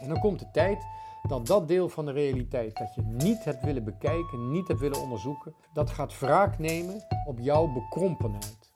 [0.00, 0.86] En dan komt de tijd
[1.22, 5.00] dat dat deel van de realiteit dat je niet hebt willen bekijken, niet hebt willen
[5.00, 8.66] onderzoeken, dat gaat wraak nemen op jouw bekrompenheid.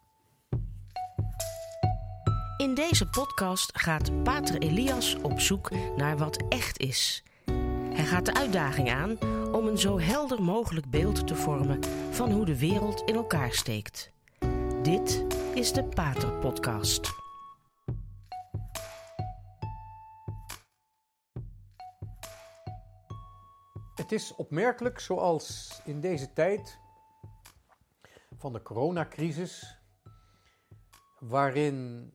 [2.57, 7.25] In deze podcast gaat Pater Elias op zoek naar wat echt is.
[7.93, 9.19] Hij gaat de uitdaging aan
[9.53, 11.79] om een zo helder mogelijk beeld te vormen
[12.11, 14.11] van hoe de wereld in elkaar steekt.
[14.83, 15.25] Dit
[15.55, 17.11] is de Pater Podcast.
[24.01, 26.79] Het is opmerkelijk zoals in deze tijd
[28.37, 29.81] van de coronacrisis,
[31.19, 32.11] waarin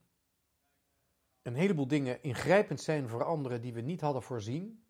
[1.41, 4.85] een heleboel dingen ingrijpend zijn voor anderen die we niet hadden voorzien,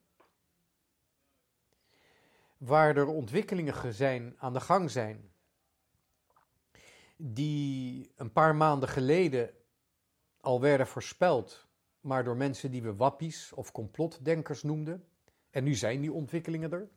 [2.58, 5.32] waar er ontwikkelingen zijn, aan de gang zijn,
[7.18, 9.54] die een paar maanden geleden
[10.40, 11.68] al werden voorspeld,
[12.00, 15.10] maar door mensen die we wappies of complotdenkers noemden.
[15.56, 16.90] En nu zijn die ontwikkelingen er.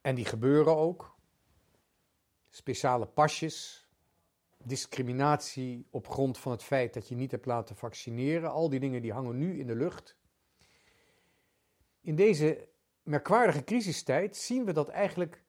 [0.00, 1.16] En die gebeuren ook.
[2.48, 3.88] Speciale pasjes,
[4.64, 8.50] discriminatie op grond van het feit dat je niet hebt laten vaccineren.
[8.50, 10.16] Al die dingen die hangen nu in de lucht.
[12.00, 12.68] In deze
[13.02, 15.44] merkwaardige crisistijd zien we dat eigenlijk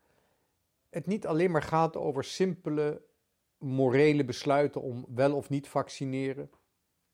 [0.90, 3.02] het niet alleen maar gaat over simpele
[3.58, 6.52] morele besluiten om wel of niet vaccineren,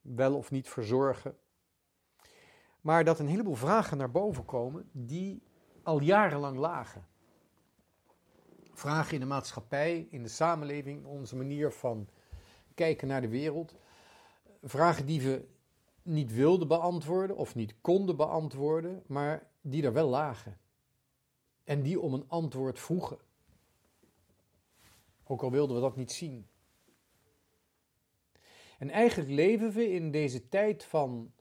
[0.02, 1.38] wel of niet verzorgen.
[2.86, 5.41] Maar dat een heleboel vragen naar boven komen die
[5.83, 7.08] al jarenlang lagen.
[8.73, 12.08] Vragen in de maatschappij, in de samenleving, onze manier van
[12.73, 13.75] kijken naar de wereld.
[14.64, 15.47] Vragen die we
[16.02, 20.58] niet wilden beantwoorden of niet konden beantwoorden, maar die er wel lagen.
[21.64, 23.17] En die om een antwoord vroegen.
[25.23, 26.47] Ook al wilden we dat niet zien.
[28.77, 31.33] En eigenlijk leven we in deze tijd van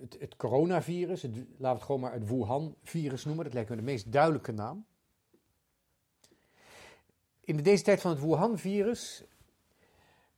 [0.00, 3.82] het, het, coronavirus, laten we het gewoon maar het Wuhan-virus noemen, dat lijkt me de
[3.82, 4.86] meest duidelijke naam.
[7.40, 9.24] In deze tijd van het Wuhan-virus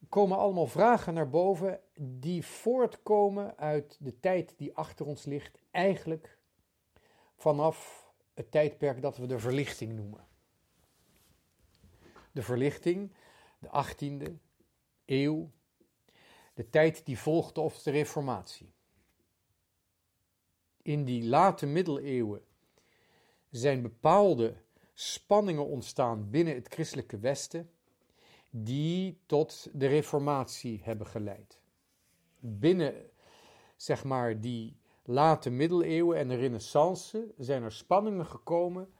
[0.08, 6.38] komen allemaal vragen naar boven die voortkomen uit de tijd die achter ons ligt, eigenlijk
[7.36, 10.26] vanaf het tijdperk dat we de verlichting noemen.
[12.32, 13.12] De verlichting,
[13.58, 14.32] de 18e
[15.04, 15.50] eeuw,
[16.54, 18.72] de tijd die volgde op de Reformatie.
[20.82, 22.42] In die late middeleeuwen
[23.50, 24.54] zijn bepaalde
[24.94, 27.70] spanningen ontstaan binnen het christelijke Westen
[28.50, 31.58] die tot de Reformatie hebben geleid.
[32.38, 32.94] Binnen,
[33.76, 38.92] zeg maar, die late middeleeuwen en de Renaissance zijn er spanningen gekomen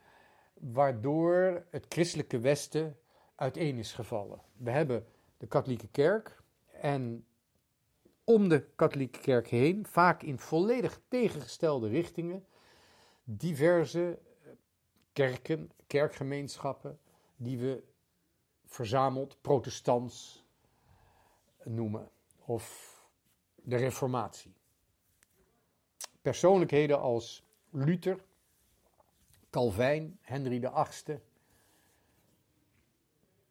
[0.55, 2.97] waardoor het christelijke Westen
[3.35, 4.41] uiteen is gevallen.
[4.57, 6.43] We hebben de katholieke kerk
[6.73, 7.25] en
[8.31, 12.47] om de katholieke kerk heen, vaak in volledig tegengestelde richtingen,
[13.25, 14.19] diverse
[15.13, 16.99] kerken, kerkgemeenschappen,
[17.37, 17.83] die we
[18.65, 20.45] verzameld protestants
[21.65, 22.11] noemen,
[22.45, 22.97] of
[23.55, 24.55] de Reformatie.
[26.23, 28.25] Persoonlijkheden als Luther,
[29.51, 31.19] Calvijn, Henry VIII,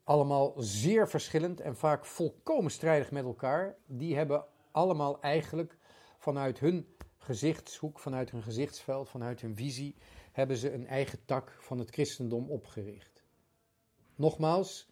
[0.04, 5.76] allemaal zeer verschillend en vaak volkomen strijdig met elkaar, die hebben allemaal eigenlijk
[6.18, 9.96] vanuit hun gezichtshoek, vanuit hun gezichtsveld, vanuit hun visie,
[10.32, 13.24] hebben ze een eigen tak van het christendom opgericht.
[14.14, 14.88] Nogmaals,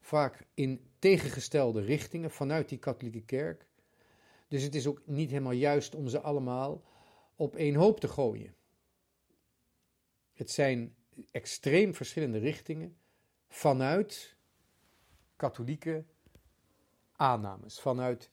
[0.00, 3.66] vaak in tegengestelde richtingen vanuit die katholieke kerk.
[4.48, 6.82] Dus het is ook niet helemaal juist om ze allemaal
[7.36, 8.54] op één hoop te gooien.
[10.32, 10.94] Het zijn
[11.30, 12.96] extreem verschillende richtingen
[13.48, 14.36] vanuit
[15.36, 16.04] katholieke
[17.12, 18.30] aannames, vanuit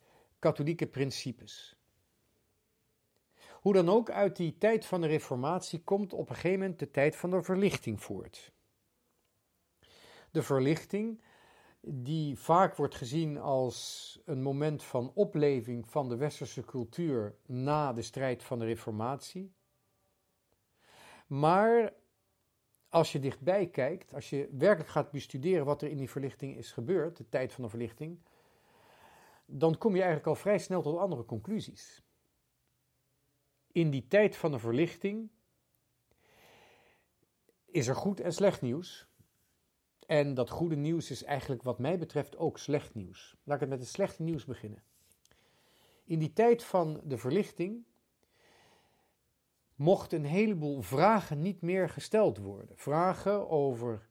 [0.47, 1.75] katholieke principes.
[3.51, 6.91] Hoe dan ook, uit die tijd van de Reformatie komt op een gegeven moment de
[6.91, 8.51] tijd van de verlichting voort.
[10.31, 11.21] De verlichting,
[11.81, 18.01] die vaak wordt gezien als een moment van opleving van de westerse cultuur na de
[18.01, 19.53] strijd van de Reformatie.
[21.27, 21.93] Maar
[22.89, 26.71] als je dichtbij kijkt, als je werkelijk gaat bestuderen wat er in die verlichting is
[26.71, 28.19] gebeurd, de tijd van de verlichting,
[29.49, 32.03] dan kom je eigenlijk al vrij snel tot andere conclusies.
[33.71, 35.29] In die tijd van de verlichting
[37.65, 39.07] is er goed en slecht nieuws.
[40.05, 43.35] En dat goede nieuws is eigenlijk wat mij betreft ook slecht nieuws.
[43.43, 44.83] Laat ik het met het slechte nieuws beginnen.
[46.03, 47.85] In die tijd van de verlichting
[49.75, 52.77] mochten een heleboel vragen niet meer gesteld worden.
[52.77, 54.09] Vragen over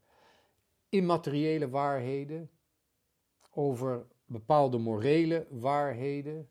[0.88, 2.50] immateriële waarheden,
[3.50, 6.48] over bepaalde morele waarheden,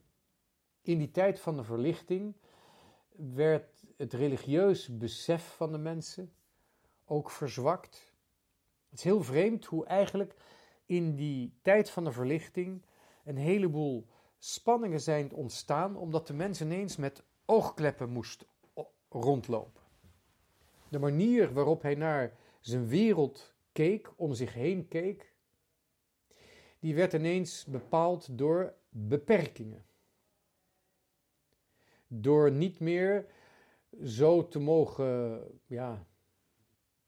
[0.81, 2.35] in die tijd van de verlichting
[3.15, 6.33] werd het religieus besef van de mensen
[7.05, 8.13] ook verzwakt.
[8.89, 10.35] Het is heel vreemd hoe eigenlijk
[10.85, 12.85] in die tijd van de verlichting
[13.23, 14.07] een heleboel
[14.37, 18.45] spanningen zijn ontstaan, omdat de mens ineens met oogkleppen moest
[19.09, 19.81] rondlopen.
[20.89, 25.34] De manier waarop hij naar zijn wereld keek, om zich heen keek,
[26.85, 29.85] die werd ineens bepaald door beperkingen.
[32.07, 33.25] Door niet meer
[34.03, 36.05] zo te mogen ja,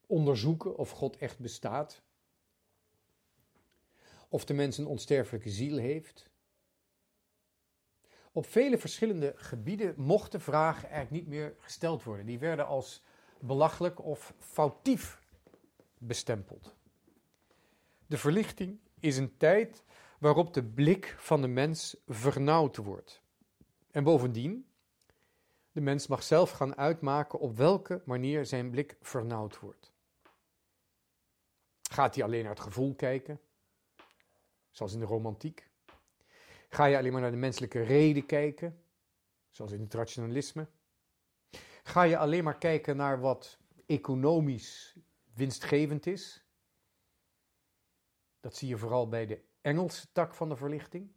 [0.06, 2.02] onderzoeken of God echt bestaat.
[4.30, 6.30] Of de mens een onsterfelijke ziel heeft.
[8.32, 12.26] Op vele verschillende gebieden mochten vragen eigenlijk niet meer gesteld worden.
[12.26, 13.04] Die werden als
[13.40, 15.22] belachelijk of foutief
[15.98, 16.76] bestempeld.
[18.08, 19.84] De verlichting is een tijd
[20.20, 23.22] waarop de blik van de mens vernauwd wordt.
[23.92, 24.68] En bovendien,
[25.72, 29.92] de mens mag zelf gaan uitmaken op welke manier zijn blik vernauwd wordt.
[31.90, 33.40] Gaat hij alleen naar het gevoel kijken,
[34.72, 35.70] zoals in de romantiek?
[36.70, 38.82] Ga je alleen maar naar de menselijke reden kijken,
[39.50, 40.68] zoals in het rationalisme?
[41.84, 44.96] Ga je alleen maar kijken naar wat economisch
[45.34, 46.47] winstgevend is?
[48.48, 51.12] Dat zie je vooral bij de Engelse tak van de verlichting.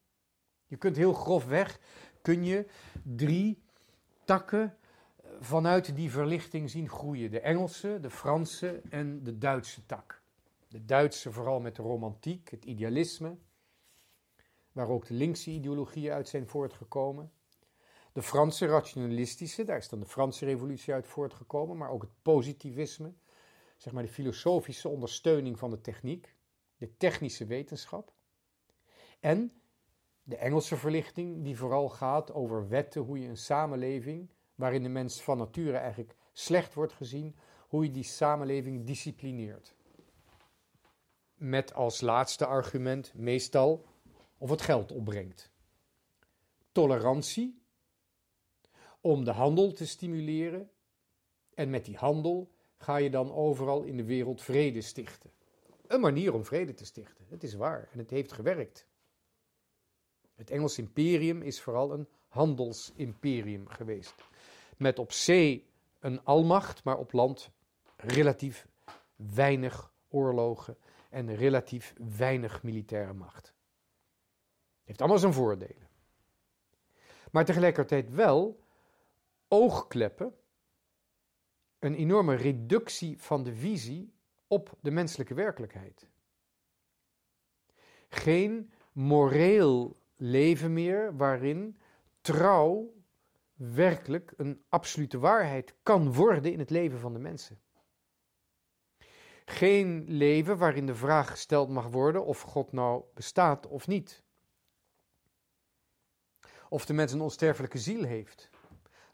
[0.67, 1.81] Je kunt heel grofweg,
[2.23, 2.67] kun je
[3.03, 3.63] drie
[4.25, 4.77] takken
[5.41, 7.31] vanuit die verlichting zien groeien.
[7.31, 10.23] De Engelse, de Franse en de Duitse tak.
[10.69, 13.37] De Duitse vooral met de romantiek, het idealisme,
[14.73, 17.33] waar ook de linkse ideologieën uit zijn voortgekomen.
[18.13, 23.13] De Franse rationalistische, daar is dan de Franse revolutie uit voortgekomen, maar ook het positivisme,
[23.77, 26.35] zeg maar de filosofische ondersteuning van de techniek,
[26.81, 28.13] de technische wetenschap.
[29.21, 29.53] En
[30.23, 35.23] de Engelse verlichting, die vooral gaat over wetten, hoe je een samenleving, waarin de mens
[35.23, 37.37] van nature eigenlijk slecht wordt gezien,
[37.69, 39.75] hoe je die samenleving disciplineert.
[41.35, 43.87] Met als laatste argument meestal
[44.39, 45.51] of het geld opbrengt.
[46.73, 47.63] Tolerantie,
[49.01, 50.71] om de handel te stimuleren.
[51.55, 55.31] En met die handel ga je dan overal in de wereld vrede stichten.
[55.91, 57.27] Een manier om vrede te stichten.
[57.29, 58.87] Het is waar en het heeft gewerkt.
[60.35, 64.15] Het Engels imperium is vooral een handelsimperium geweest.
[64.77, 67.51] Met op zee een almacht, maar op land
[67.97, 68.67] relatief
[69.17, 70.77] weinig oorlogen
[71.09, 73.55] en relatief weinig militaire macht.
[74.85, 75.89] Heeft allemaal zijn voordelen.
[77.33, 78.65] Maar tegelijkertijd wel
[79.49, 80.35] oogkleppen,
[81.79, 84.19] een enorme reductie van de visie
[84.51, 86.09] op de menselijke werkelijkheid.
[88.09, 91.79] Geen moreel leven meer waarin
[92.21, 92.95] trouw
[93.55, 97.61] werkelijk een absolute waarheid kan worden in het leven van de mensen.
[99.45, 104.23] Geen leven waarin de vraag gesteld mag worden of God nou bestaat of niet.
[106.69, 108.51] Of de mens een onsterfelijke ziel heeft.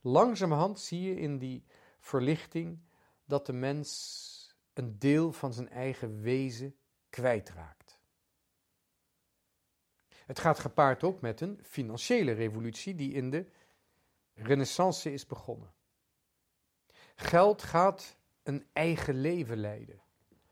[0.00, 1.64] Langzamerhand zie je in die
[1.98, 2.80] verlichting
[3.24, 4.34] dat de mens
[4.78, 6.76] een deel van zijn eigen wezen
[7.11, 7.99] kwijtraakt.
[10.08, 13.46] Het gaat gepaard ook met een financiële revolutie die in de
[14.34, 15.72] Renaissance is begonnen.
[17.15, 20.00] Geld gaat een eigen leven leiden,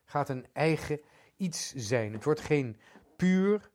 [0.04, 1.00] gaat een eigen
[1.36, 2.12] iets zijn.
[2.12, 2.76] Het wordt geen
[3.16, 3.70] puur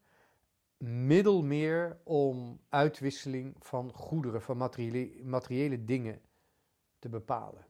[0.78, 6.22] middel meer om uitwisseling van goederen, van materiële, materiële dingen
[7.00, 7.66] te bepalen.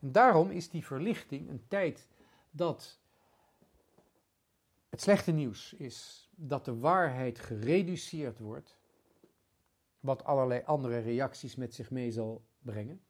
[0.00, 2.08] En daarom is die verlichting een tijd
[2.50, 2.98] dat
[4.88, 8.78] het slechte nieuws is dat de waarheid gereduceerd wordt,
[10.00, 13.00] wat allerlei andere reacties met zich mee zal brengen.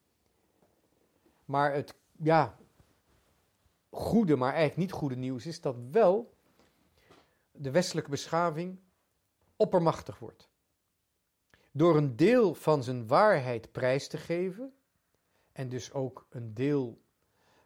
[1.44, 2.58] Maar het ja,
[3.90, 6.36] goede, maar eigenlijk niet goede nieuws is dat wel
[7.52, 8.78] de westelijke beschaving
[9.56, 10.48] oppermachtig wordt.
[11.72, 14.72] Door een deel van zijn waarheid prijs te geven
[15.58, 17.04] en dus ook een deel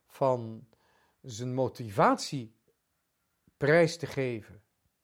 [0.07, 0.69] van
[1.21, 2.57] zijn motivatie
[3.57, 4.63] prijs te geven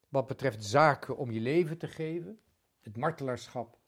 [0.08, 2.40] wat betreft zaken om je leven te geven.
[2.80, 3.78] Het martelaarschap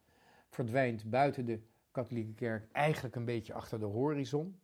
[0.49, 4.61] verdwijnt buiten de katholieke kerk eigenlijk een beetje achter de horizon.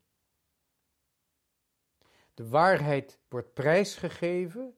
[2.34, 4.76] De waarheid wordt prijsgegeven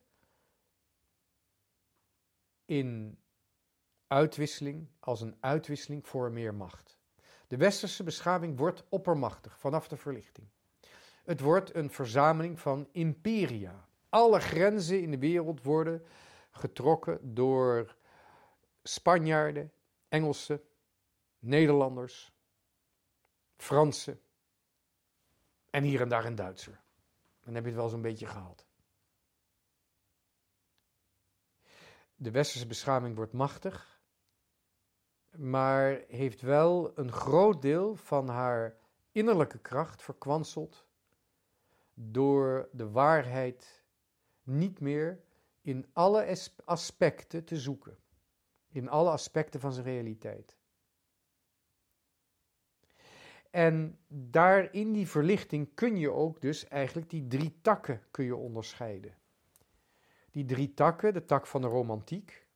[2.65, 3.19] in
[4.07, 6.98] uitwisseling als een uitwisseling voor meer macht.
[7.49, 10.49] De westerse beschaving wordt oppermachtig vanaf de verlichting.
[11.25, 13.89] Het wordt een verzameling van imperia.
[14.09, 16.07] Alle grenzen in de wereld worden
[16.51, 17.97] getrokken door
[18.83, 19.73] Spanjaarden,
[20.09, 20.63] Engelsen,
[21.39, 22.33] Nederlanders,
[23.57, 24.21] Fransen
[25.71, 26.81] en hier en daar een Duitser.
[27.45, 28.67] Dan heb je het wel zo'n beetje gehaald.
[32.15, 33.98] De westerse beschaving wordt machtig,
[35.39, 38.77] maar heeft wel een groot deel van haar
[39.13, 40.87] innerlijke kracht verkwanseld
[41.95, 43.85] door de waarheid
[44.43, 45.21] niet meer
[45.61, 47.99] in alle aspecten te zoeken.
[48.69, 50.57] In alle aspecten van zijn realiteit.
[53.51, 58.37] En daar in die verlichting kun je ook dus eigenlijk die drie takken kun je
[58.37, 59.17] onderscheiden.
[60.31, 62.48] Die drie takken, de tak van de romantiek,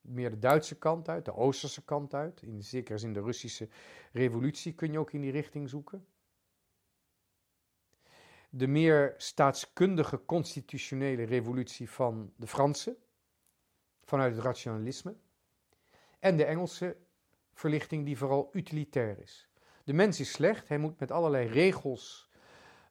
[0.00, 3.68] meer de Duitse kant uit, de Oosterse kant uit, in zekere zin de Russische
[4.12, 6.06] revolutie kun je ook in die richting zoeken.
[8.50, 12.96] De meer staatskundige constitutionele revolutie van de Fransen,
[14.04, 15.16] vanuit het rationalisme.
[16.18, 16.96] En de Engelse
[17.52, 19.48] verlichting die vooral utilitair is.
[19.84, 22.30] De mens is slecht, hij moet met allerlei regels,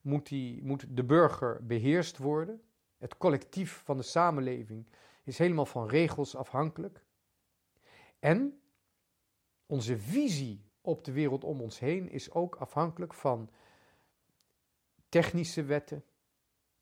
[0.02, 2.62] moet, hij, moet de burger beheerst worden.
[2.98, 4.88] Het collectief van de samenleving
[5.30, 7.04] is helemaal van regels afhankelijk.
[8.20, 8.62] En
[9.66, 13.50] onze visie op de wereld om ons heen is ook afhankelijk van
[15.10, 16.06] technische wetten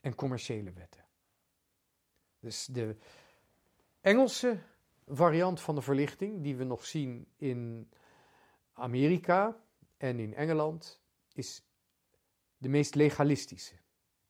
[0.02, 1.06] en commerciële wetten.
[2.40, 2.96] Dus de
[4.02, 4.60] Engelse
[5.08, 7.92] variant van de verlichting, die we nog zien in
[8.74, 9.64] Amerika
[9.98, 11.02] en in Engeland,
[11.34, 11.64] is
[12.58, 13.76] de meest legalistische.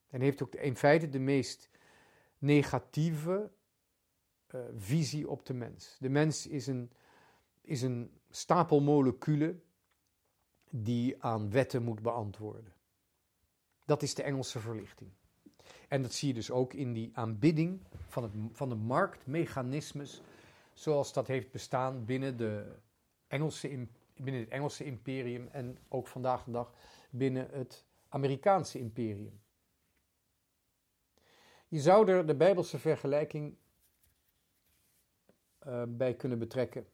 [0.08, 1.70] En heeft ook in feite de meest
[2.38, 3.52] negatieve
[4.56, 5.96] uh, visie op de mens.
[6.00, 6.92] De mens is een,
[7.62, 9.64] is een stapel moleculen
[10.70, 12.74] die aan wetten moet beantwoorden.
[13.86, 15.12] Dat is de Engelse verlichting.
[15.88, 20.22] En dat zie je dus ook in die aanbidding van, het, van de marktmechanismes,
[20.74, 22.76] zoals dat heeft bestaan binnen, de
[23.28, 26.74] Engelse, binnen het Engelse imperium en ook vandaag de dag
[27.10, 29.42] binnen het Amerikaanse imperium.
[31.68, 33.58] Je zou er de Bijbelse vergelijking
[35.68, 36.88] uh, bij kunnen betrekken.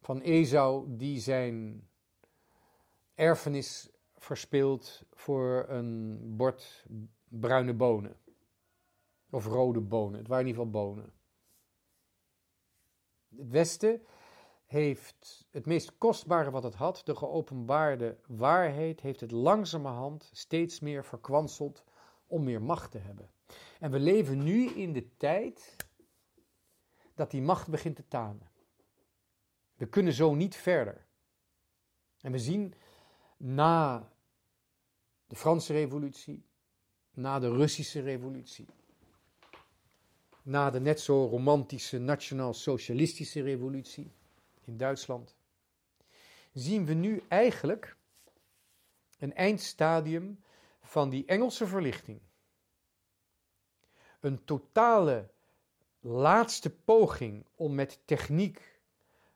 [0.00, 1.88] Van Esau die zijn
[3.14, 6.86] erfenis verspeelt voor een bord
[7.28, 8.16] bruine bonen.
[9.30, 11.12] Of rode bonen, het waren in ieder geval bonen.
[13.36, 14.02] Het Westen
[14.66, 21.04] heeft het meest kostbare wat het had, de geopenbaarde waarheid, heeft het langzamerhand steeds meer
[21.04, 21.84] verkwanseld
[22.26, 23.30] om meer macht te hebben.
[23.80, 25.76] En we leven nu in de tijd
[27.16, 28.50] dat die macht begint te tanen.
[29.76, 31.06] We kunnen zo niet verder.
[32.20, 32.74] En we zien
[33.36, 34.08] na
[35.26, 36.44] de Franse Revolutie,
[37.10, 38.66] na de Russische Revolutie,
[40.42, 44.12] na de net zo romantische nationaal-socialistische revolutie
[44.64, 45.36] in Duitsland,
[46.52, 47.96] zien we nu eigenlijk
[49.18, 50.42] een eindstadium
[50.80, 52.20] van die Engelse verlichting.
[54.20, 55.30] Een totale
[56.06, 58.80] laatste poging om met techniek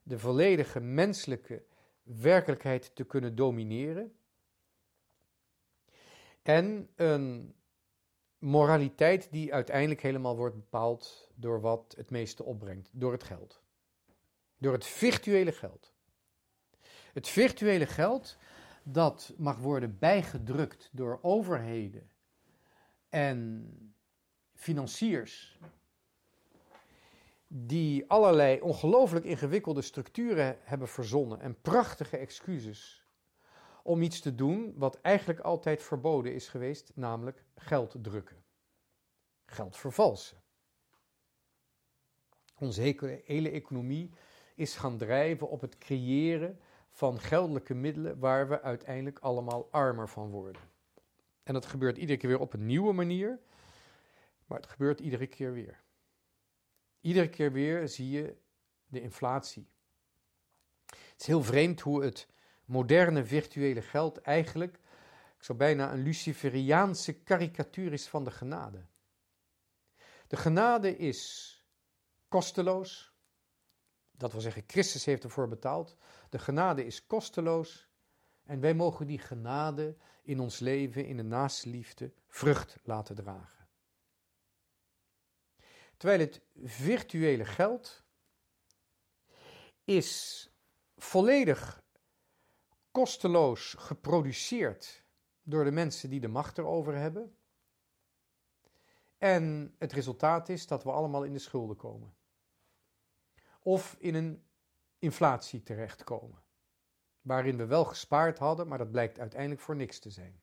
[0.03, 1.63] de volledige menselijke
[2.03, 4.15] werkelijkheid te kunnen domineren.
[6.43, 7.55] En een
[8.39, 13.63] moraliteit die uiteindelijk helemaal wordt bepaald door wat het meeste opbrengt, door het geld.
[14.59, 15.93] Door het virtuele geld.
[17.13, 18.37] Het virtuele geld
[18.83, 22.11] dat mag worden bijgedrukt door overheden
[23.09, 23.95] en
[24.55, 25.59] financiers
[27.53, 33.05] die allerlei ongelooflijk ingewikkelde structuren hebben verzonnen en prachtige excuses
[33.83, 38.45] om iets te doen wat eigenlijk altijd verboden is geweest, namelijk geld drukken.
[39.47, 40.37] Geld vervalsen.
[42.59, 44.11] Onze hele economie
[44.55, 50.31] is gaan drijven op het creëren van geldelijke middelen waar we uiteindelijk allemaal armer van
[50.31, 50.63] worden.
[51.43, 53.39] En dat gebeurt iedere keer weer op een nieuwe manier,
[54.47, 55.81] maar het gebeurt iedere keer weer.
[57.01, 58.37] Iedere keer weer zie je
[58.87, 59.69] de inflatie.
[60.87, 62.29] Het is heel vreemd hoe het
[62.65, 64.79] moderne virtuele geld eigenlijk,
[65.37, 68.87] ik zou bijna een Luciferiaanse karikatuur is van de genade.
[70.27, 71.55] De genade is
[72.29, 73.15] kosteloos.
[74.11, 75.97] Dat wil zeggen, Christus heeft ervoor betaald.
[76.29, 77.89] De genade is kosteloos.
[78.45, 83.60] En wij mogen die genade in ons leven, in de naaste liefde, vrucht laten dragen.
[86.01, 88.05] Terwijl het virtuele geld
[89.85, 90.51] is
[90.97, 91.83] volledig
[92.91, 95.05] kosteloos geproduceerd
[95.43, 97.37] door de mensen die de macht erover hebben.
[99.19, 102.15] En het resultaat is dat we allemaal in de schulden komen.
[103.63, 104.45] Of in een
[104.99, 106.43] inflatie terechtkomen.
[107.21, 110.43] waarin we wel gespaard hadden, maar dat blijkt uiteindelijk voor niks te zijn.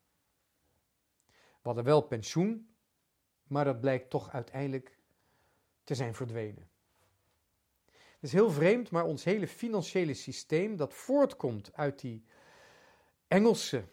[1.27, 2.75] We hadden wel pensioen,
[3.43, 4.96] maar dat blijkt toch uiteindelijk
[5.87, 6.69] te zijn verdwenen.
[7.85, 12.23] Het is heel vreemd, maar ons hele financiële systeem, dat voortkomt uit die
[13.27, 13.83] Engelse,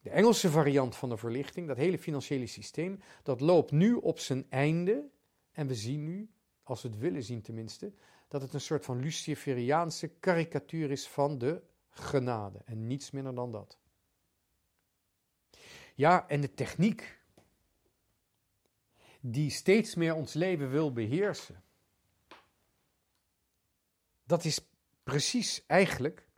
[0.00, 4.46] de Engelse variant van de verlichting, dat hele financiële systeem, dat loopt nu op zijn
[4.50, 5.08] einde.
[5.52, 6.30] En we zien nu,
[6.62, 7.92] als we het willen zien tenminste,
[8.28, 12.60] dat het een soort van Luciferiaanse karikatuur is van de genade.
[12.64, 13.78] En niets minder dan dat.
[15.94, 17.18] Ja, en de techniek,
[19.20, 21.62] die steeds meer ons leven wil beheersen.
[24.24, 24.68] Dat is
[25.02, 26.28] precies eigenlijk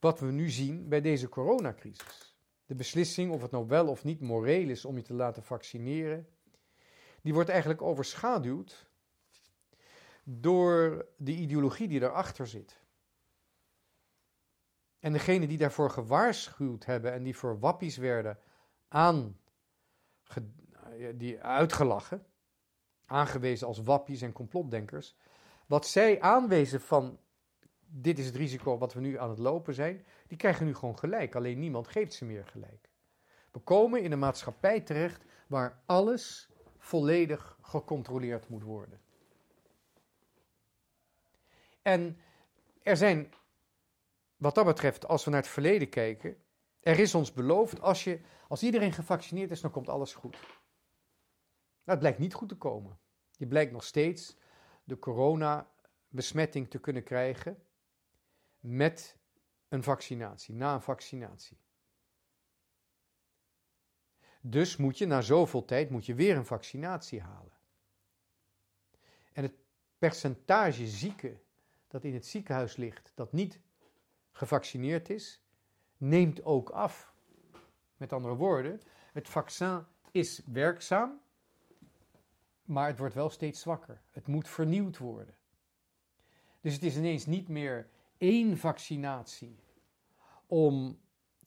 [0.00, 2.36] wat we nu zien bij deze coronacrisis.
[2.66, 6.28] De beslissing of het nou wel of niet moreel is om je te laten vaccineren,
[7.22, 8.86] die wordt eigenlijk overschaduwd
[10.24, 12.80] door de ideologie die daarachter zit.
[14.98, 18.38] En degene die daarvoor gewaarschuwd hebben en die voor wappies werden
[18.88, 19.40] aan,
[21.14, 22.26] die uitgelachen,
[23.06, 25.16] aangewezen als wappies en complotdenkers,
[25.66, 27.18] wat zij aanwezen van
[27.90, 30.98] dit is het risico wat we nu aan het lopen zijn, die krijgen nu gewoon
[30.98, 31.34] gelijk.
[31.34, 32.88] Alleen niemand geeft ze meer gelijk.
[33.50, 39.00] We komen in een maatschappij terecht waar alles volledig gecontroleerd moet worden.
[41.82, 42.18] En
[42.82, 43.32] er zijn,
[44.36, 46.36] wat dat betreft, als we naar het verleden kijken,
[46.80, 50.36] er is ons beloofd, als, je, als iedereen gevaccineerd is, dan komt alles goed.
[51.88, 52.98] Nou, het blijkt niet goed te komen.
[53.36, 54.36] Je blijkt nog steeds
[54.84, 57.62] de corona-besmetting te kunnen krijgen
[58.60, 59.16] met
[59.68, 61.58] een vaccinatie, na een vaccinatie.
[64.40, 67.58] Dus moet je na zoveel tijd moet je weer een vaccinatie halen.
[69.32, 69.54] En het
[69.98, 71.40] percentage zieken
[71.86, 73.60] dat in het ziekenhuis ligt, dat niet
[74.32, 75.42] gevaccineerd is,
[75.96, 77.14] neemt ook af.
[77.96, 78.80] Met andere woorden,
[79.12, 81.26] het vaccin is werkzaam,
[82.68, 84.00] maar het wordt wel steeds zwakker.
[84.10, 85.34] Het moet vernieuwd worden.
[86.60, 89.58] Dus het is ineens niet meer één vaccinatie
[90.46, 91.00] om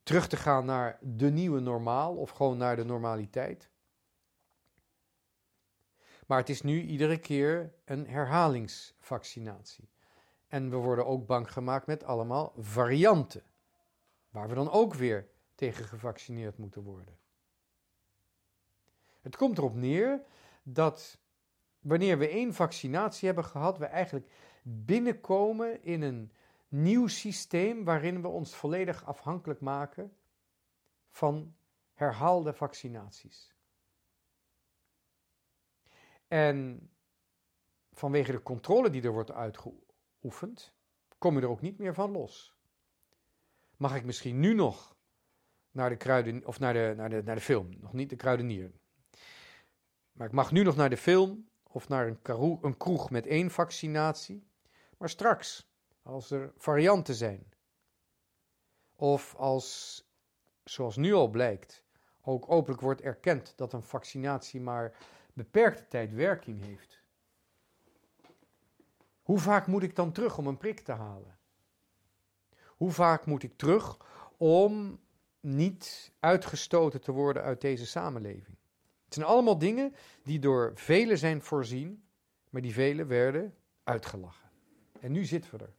[0.04, 3.70] terug te gaan naar de nieuwe normaal of gewoon naar de normaliteit.
[6.28, 9.90] Maar het is nu iedere keer een herhalingsvaccinatie.
[10.48, 13.44] En we worden ook bang gemaakt met allemaal varianten,
[14.30, 17.18] waar we dan ook weer tegen gevaccineerd moeten worden.
[19.22, 20.22] Het komt erop neer
[20.64, 21.20] dat
[21.80, 24.32] wanneer we één vaccinatie hebben gehad, we eigenlijk
[24.64, 26.32] binnenkomen in een
[26.68, 30.18] nieuw systeem waarin we ons volledig afhankelijk maken
[31.10, 31.56] van
[31.94, 33.56] herhaalde vaccinaties.
[36.28, 36.90] En
[37.92, 40.74] vanwege de controle die er wordt uitgeoefend,
[41.18, 42.56] kom je er ook niet meer van los.
[43.78, 44.96] Mag ik misschien nu nog
[45.72, 48.72] naar de, kruiden, of naar de, naar de, naar de film, nog niet de kruidenier.
[50.22, 53.52] Maar ik mag nu nog naar de film of naar een, een kroeg met één
[53.52, 54.48] vaccinatie.
[54.98, 57.54] Maar straks, als er varianten zijn.
[58.96, 60.04] Of als,
[60.64, 61.84] zoals nu al blijkt,
[62.22, 64.98] ook openlijk wordt erkend dat een vaccinatie maar
[65.34, 67.04] beperkte tijd werking heeft.
[69.22, 71.40] Hoe vaak moet ik dan terug om een prik te halen?
[72.66, 73.98] Hoe vaak moet ik terug
[74.38, 75.00] om
[75.40, 78.60] niet uitgestoten te worden uit deze samenleving?
[79.12, 82.04] Het zijn allemaal dingen die door velen zijn voorzien,
[82.50, 84.50] maar die velen werden uitgelachen.
[85.00, 85.74] En nu zitten we er.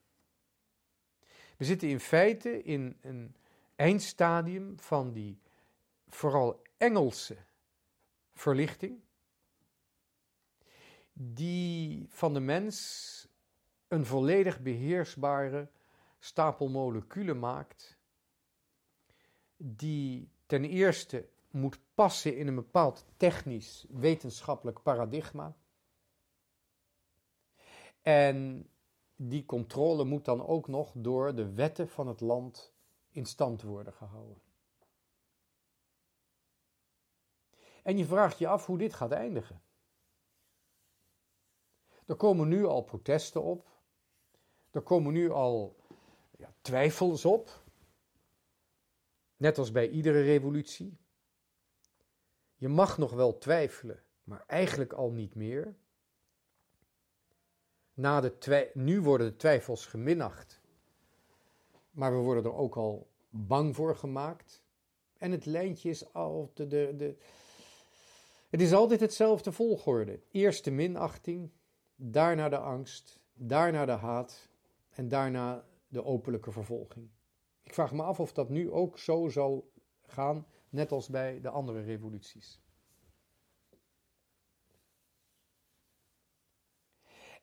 [1.56, 3.36] We zitten in feite in een
[3.76, 5.40] eindstadium van die
[6.08, 7.36] vooral Engelse
[8.32, 9.00] verlichting,
[11.12, 13.28] die van de mens
[13.88, 15.70] een volledig beheersbare
[16.18, 17.98] stapel moleculen maakt,
[19.56, 25.56] die ten eerste moet passen in een bepaald technisch wetenschappelijk paradigma.
[28.02, 28.68] En
[29.16, 32.72] die controle moet dan ook nog door de wetten van het land
[33.10, 34.40] in stand worden gehouden.
[37.82, 39.62] En je vraagt je af hoe dit gaat eindigen.
[42.06, 43.66] Er komen nu al protesten op.
[44.70, 45.76] Er komen nu al
[46.38, 47.62] ja, twijfels op.
[49.36, 50.98] Net als bij iedere revolutie.
[52.62, 55.74] Je mag nog wel twijfelen, maar eigenlijk al niet meer.
[57.94, 60.60] Na de nu worden de twijfels geminacht,
[61.90, 64.62] maar we worden er ook al bang voor gemaakt.
[65.18, 67.16] En het lijntje is altijd de, de,
[68.50, 70.20] het is altijd hetzelfde volgorde.
[70.30, 71.50] Eerst de minachting,
[71.96, 74.48] daarna de angst, daarna de haat
[74.90, 77.08] en daarna de openlijke vervolging.
[77.62, 79.70] Ik vraag me af of dat nu ook zo zal
[80.06, 82.60] gaan, net als bij de andere revoluties.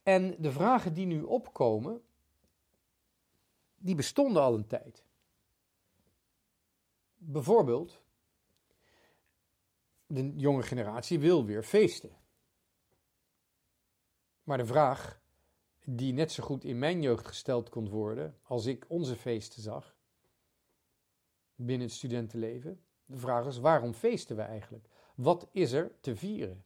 [0.04, 2.02] En de vragen die nu opkomen,
[3.76, 5.06] die bestonden al een tijd.
[7.18, 8.02] Bijvoorbeeld,
[10.08, 12.18] de jonge generatie wil weer feesten.
[14.44, 15.22] Maar de vraag
[15.86, 19.98] die net zo goed in mijn jeugd gesteld kon worden als ik onze feesten zag
[21.56, 22.84] binnen het studentenleven.
[23.10, 24.88] De vraag is: waarom feesten we eigenlijk?
[25.15, 26.63] Wat is er te vieren?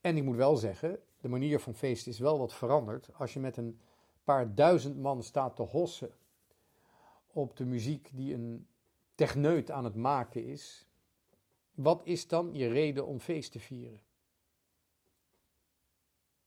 [0.00, 3.14] En ik moet wel zeggen, de manier van feesten is wel wat veranderd.
[3.14, 3.80] Als je met een
[4.24, 6.14] paar duizend man staat te hossen
[7.26, 8.68] op de muziek die een
[9.14, 10.86] techneut aan het maken is,
[11.74, 14.00] wat is dan je reden om feest te vieren?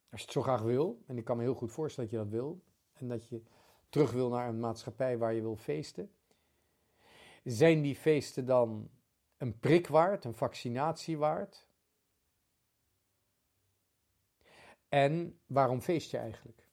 [0.09, 2.25] Als je het zo graag wil, en ik kan me heel goed voorstellen dat je
[2.25, 2.63] dat wil,
[2.93, 3.41] en dat je
[3.89, 6.11] terug wil naar een maatschappij waar je wil feesten,
[7.43, 8.89] zijn die feesten dan
[9.37, 11.67] een prik waard, een vaccinatie waard?
[14.89, 16.67] En waarom feest je eigenlijk?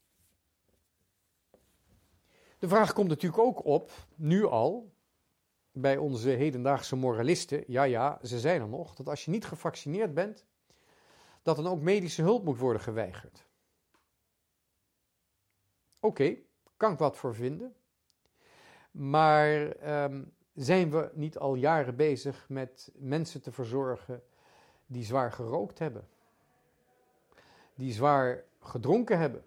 [2.59, 4.93] De vraag komt natuurlijk ook op, nu al,
[5.73, 10.15] bij onze hedendaagse moralisten, ja ja, ze zijn er nog, dat als je niet gevaccineerd
[10.15, 10.47] bent,
[11.43, 13.49] dat dan ook medische hulp moet worden geweigerd.
[16.01, 16.37] Oké,
[16.77, 17.75] kan ik wat voor vinden.
[18.91, 24.23] Maar ehm, zijn we niet al jaren bezig met mensen te verzorgen
[24.87, 26.09] die zwaar gerookt hebben?
[27.75, 29.45] Die zwaar gedronken hebben?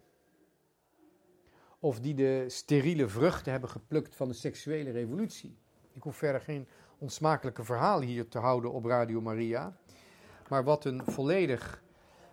[1.80, 5.58] Of die de steriele vruchten hebben geplukt van de seksuele revolutie?
[5.92, 9.78] Ik hoef verder geen onsmakelijke verhalen hier te houden op Radio Maria.
[10.50, 11.84] Maar wat een volledig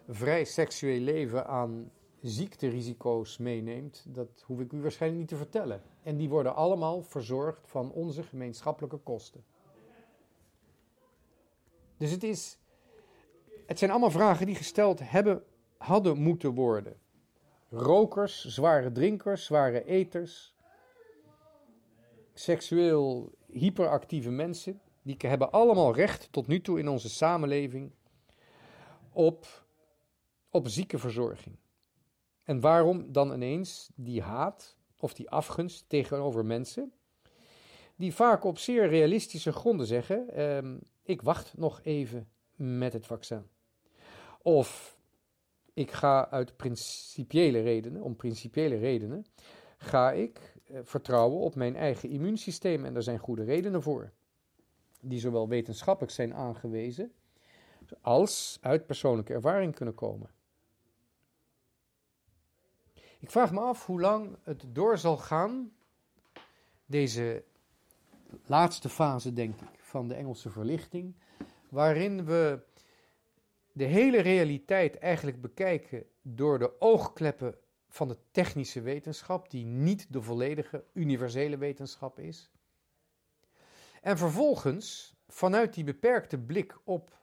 [0.09, 1.91] vrij seksueel leven aan
[2.23, 5.83] ziekterisico's meeneemt, dat hoef ik u waarschijnlijk niet te vertellen.
[6.03, 9.45] En die worden allemaal verzorgd van onze gemeenschappelijke kosten.
[11.97, 12.59] Dus het, is,
[13.67, 15.45] het zijn allemaal vragen die gesteld hebben,
[15.77, 17.01] hadden moeten worden.
[17.69, 20.55] Rokers, zware drinkers, zware eters,
[22.35, 27.93] seksueel hyperactieve mensen, die hebben allemaal recht tot nu toe in onze samenleving
[29.13, 29.47] op,
[30.51, 31.57] op ziekenverzorging.
[32.45, 36.93] En waarom dan ineens die haat of die afgunst tegenover mensen,
[37.97, 43.43] die vaak op zeer realistische gronden zeggen: ehm, Ik wacht nog even met het vaccin.
[44.43, 44.99] Of
[45.75, 49.27] ik ga uit principiële redenen, om principiële redenen,
[49.77, 52.85] ga ik eh, vertrouwen op mijn eigen immuunsysteem.
[52.85, 54.13] En daar zijn goede redenen voor,
[55.01, 57.13] die zowel wetenschappelijk zijn aangewezen,
[58.01, 60.31] als uit persoonlijke ervaring kunnen komen.
[63.21, 65.73] Ik vraag me af hoe lang het door zal gaan,
[66.87, 67.45] deze
[68.47, 71.15] laatste fase, denk ik, van de Engelse verlichting,
[71.69, 72.61] waarin we
[73.73, 77.55] de hele realiteit eigenlijk bekijken door de oogkleppen
[77.89, 82.51] van de technische wetenschap, die niet de volledige universele wetenschap is.
[84.03, 87.19] En vervolgens, vanuit die beperkte blik op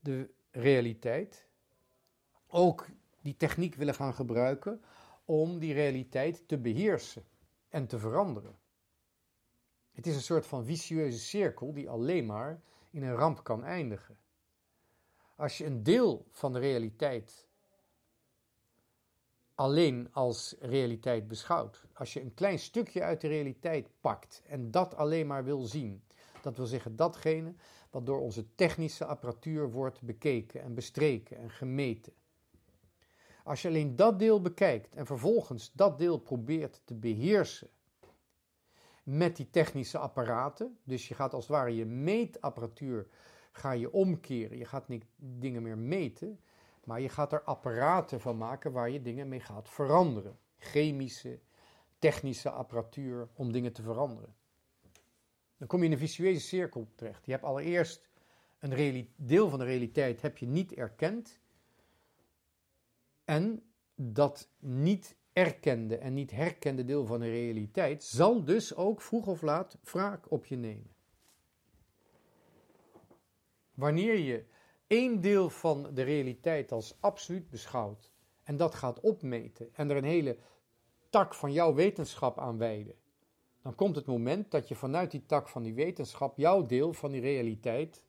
[0.00, 1.46] de realiteit,
[2.46, 2.86] ook
[3.20, 4.82] die techniek willen gaan gebruiken
[5.24, 7.24] om die realiteit te beheersen
[7.68, 8.58] en te veranderen.
[9.92, 14.18] Het is een soort van vicieuze cirkel die alleen maar in een ramp kan eindigen.
[15.36, 17.46] Als je een deel van de realiteit
[19.54, 24.94] alleen als realiteit beschouwt, als je een klein stukje uit de realiteit pakt en dat
[24.94, 26.02] alleen maar wil zien,
[26.42, 27.54] dat wil zeggen datgene
[27.90, 32.12] wat door onze technische apparatuur wordt bekeken en bestreken en gemeten.
[33.44, 37.68] Als je alleen dat deel bekijkt en vervolgens dat deel probeert te beheersen
[39.02, 43.06] met die technische apparaten, dus je gaat als het ware je meetapparatuur
[43.52, 46.40] ga je omkeren, je gaat niet dingen meer meten,
[46.84, 50.38] maar je gaat er apparaten van maken waar je dingen mee gaat veranderen.
[50.58, 51.40] Chemische,
[51.98, 54.34] technische apparatuur om dingen te veranderen.
[55.56, 57.26] Dan kom je in een visuele cirkel terecht.
[57.26, 58.08] Je hebt allereerst
[58.58, 61.40] een deel van de realiteit heb je niet erkend.
[63.32, 63.62] En
[63.94, 69.42] dat niet erkende en niet herkende deel van de realiteit zal dus ook vroeg of
[69.42, 70.94] laat wraak op je nemen.
[73.74, 74.44] Wanneer je
[74.86, 78.10] één deel van de realiteit als absoluut beschouwt
[78.42, 80.36] en dat gaat opmeten en er een hele
[81.10, 82.94] tak van jouw wetenschap aan wijden,
[83.62, 87.10] dan komt het moment dat je vanuit die tak van die wetenschap jouw deel van
[87.10, 88.02] die realiteit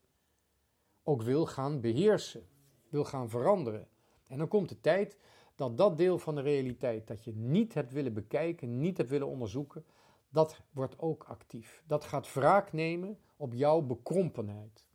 [1.04, 2.48] ook wil gaan beheersen,
[2.90, 3.92] wil gaan veranderen.
[4.34, 5.18] En dan komt de tijd
[5.56, 9.28] dat dat deel van de realiteit dat je niet hebt willen bekijken, niet hebt willen
[9.28, 9.86] onderzoeken,
[10.30, 11.84] dat wordt ook actief.
[11.88, 14.88] Dat gaat wraak nemen op jouw bekrompenheid.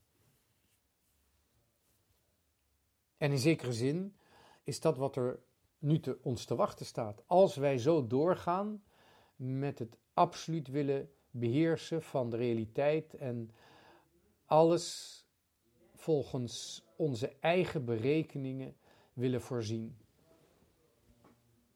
[3.16, 4.16] En in zekere zin
[4.64, 5.40] is dat wat er
[5.78, 7.22] nu te, ons te wachten staat.
[7.26, 8.82] Als wij zo doorgaan
[9.36, 13.50] met het absoluut willen beheersen van de realiteit en
[14.44, 15.16] alles
[15.94, 18.76] volgens onze eigen berekeningen
[19.18, 19.96] willen voorzien.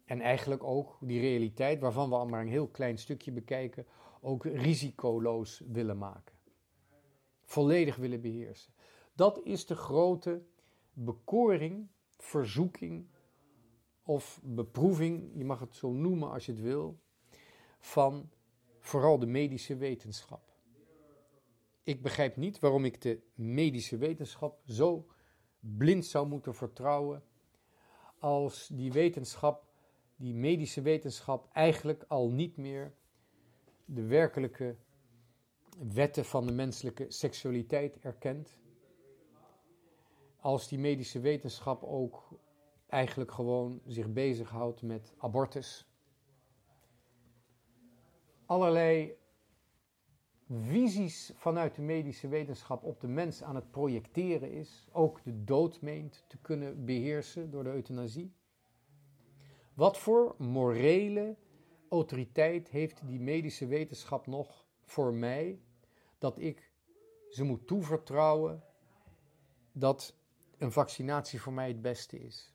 [0.05, 3.87] En eigenlijk ook die realiteit, waarvan we al maar een heel klein stukje bekijken,
[4.21, 6.35] ook risicoloos willen maken.
[7.43, 8.73] Volledig willen beheersen.
[9.15, 10.43] Dat is de grote
[10.93, 13.07] bekoring, verzoeking
[14.03, 16.99] of beproeving, je mag het zo noemen als je het wil,
[17.79, 18.31] van
[18.79, 20.43] vooral de medische wetenschap.
[21.83, 25.07] Ik begrijp niet waarom ik de medische wetenschap zo
[25.61, 27.23] blind zou moeten vertrouwen
[28.23, 29.65] als die wetenschap,
[30.17, 32.93] die medische wetenschap, eigenlijk al niet meer
[33.85, 34.77] de werkelijke
[35.79, 38.57] wetten van de menselijke seksualiteit erkent.
[40.37, 42.29] Als die medische wetenschap ook
[42.87, 45.87] eigenlijk gewoon zich bezighoudt met abortus.
[48.47, 49.17] Allerlei
[50.61, 55.81] visies vanuit de medische wetenschap op de mens aan het projecteren is, ook de dood
[55.81, 58.33] meent te kunnen beheersen door de euthanasie.
[59.75, 61.37] Wat voor morele
[61.89, 65.61] autoriteit heeft die medische wetenschap nog voor mij
[66.19, 66.71] dat ik
[67.31, 68.63] ze moet toevertrouwen
[69.73, 70.17] dat
[70.59, 72.55] een vaccinatie voor mij het beste is?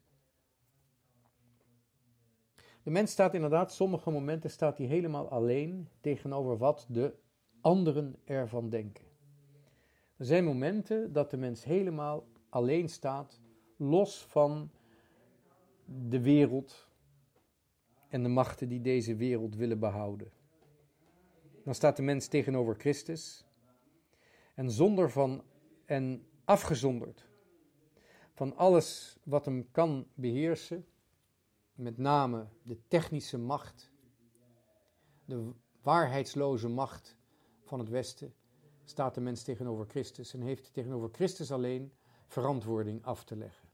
[2.84, 7.16] De mens staat inderdaad, sommige momenten staat hij helemaal alleen tegenover wat de
[7.68, 9.06] anderen ervan denken.
[10.18, 13.42] Er zijn momenten dat de mens helemaal alleen staat,
[13.78, 14.72] los van
[15.86, 16.88] de wereld
[18.08, 20.32] en de machten die deze wereld willen behouden.
[21.64, 23.46] Dan staat de mens tegenover Christus
[24.54, 25.44] en zonder van
[25.86, 27.30] en afgezonderd
[28.34, 30.86] van alles wat hem kan beheersen,
[31.74, 33.92] met name de technische macht,
[35.26, 35.52] de
[35.82, 37.17] waarheidsloze macht
[37.68, 38.34] van het Westen
[38.84, 41.94] staat de mens tegenover Christus en heeft tegenover Christus alleen
[42.28, 43.70] verantwoording af te leggen.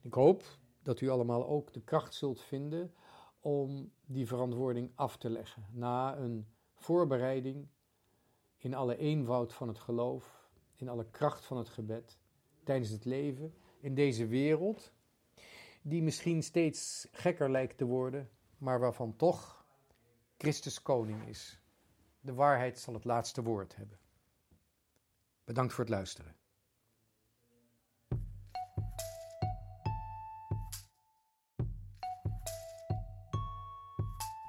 [0.00, 0.44] Ik hoop
[0.82, 2.94] dat u allemaal ook de kracht zult vinden
[3.40, 7.68] om die verantwoording af te leggen na een voorbereiding
[8.56, 12.18] in alle eenvoud van het geloof, in alle kracht van het gebed,
[12.64, 14.92] tijdens het leven in deze wereld,
[15.82, 19.64] die misschien steeds gekker lijkt te worden, maar waarvan toch
[20.36, 21.60] Christus koning is.
[22.20, 23.98] De waarheid zal het laatste woord hebben.
[25.44, 26.36] Bedankt voor het luisteren.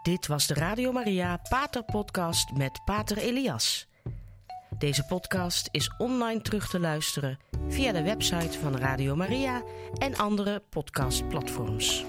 [0.01, 3.87] Dit was de Radio Maria Pater Podcast met Pater Elias.
[4.77, 9.63] Deze podcast is online terug te luisteren via de website van Radio Maria
[9.97, 12.05] en andere podcastplatforms.